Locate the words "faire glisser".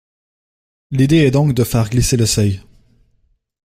1.63-2.17